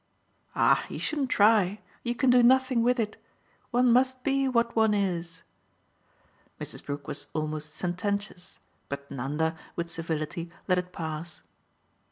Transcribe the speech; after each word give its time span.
"Ah 0.55 0.83
you 0.89 0.97
shouldn't 0.97 1.29
try 1.29 1.79
you 2.01 2.15
can 2.15 2.31
do 2.31 2.41
nothing 2.41 2.81
with 2.81 2.99
it. 2.99 3.23
One 3.69 3.93
must 3.93 4.23
be 4.23 4.47
what 4.47 4.75
one 4.75 4.95
is." 4.95 5.43
Mrs. 6.59 6.83
Brook 6.83 7.07
was 7.07 7.27
almost 7.33 7.75
sententious, 7.75 8.59
but 8.89 9.11
Nanda, 9.11 9.55
with 9.75 9.91
civility, 9.91 10.49
let 10.67 10.79
it 10.79 10.91
pass. 10.91 11.43